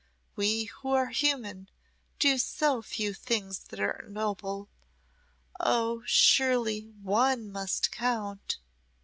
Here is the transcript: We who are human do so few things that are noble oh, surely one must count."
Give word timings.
We 0.35 0.63
who 0.63 0.93
are 0.93 1.09
human 1.09 1.69
do 2.17 2.39
so 2.39 2.81
few 2.81 3.13
things 3.13 3.59
that 3.65 3.79
are 3.79 4.03
noble 4.09 4.67
oh, 5.59 6.01
surely 6.07 6.79
one 7.03 7.51
must 7.51 7.91
count." 7.91 8.57